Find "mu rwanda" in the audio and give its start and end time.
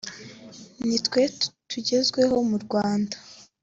2.49-3.15